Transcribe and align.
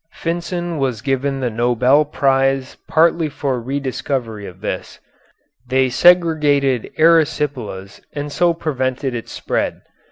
Finsen 0.15 0.79
was 0.79 1.01
given 1.03 1.41
the 1.41 1.51
Nobel 1.51 2.05
prize 2.05 2.75
partly 2.87 3.29
for 3.29 3.59
re 3.61 3.79
discovery 3.79 4.47
of 4.47 4.59
this. 4.61 4.99
They 5.69 5.89
segregated 5.89 6.89
erysipelas 6.97 8.01
and 8.11 8.31
so 8.31 8.55
prevented 8.55 9.13
its 9.13 9.31
spread. 9.31 9.81